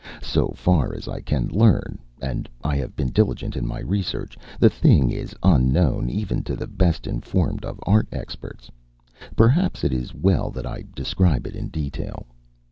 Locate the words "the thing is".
4.59-5.35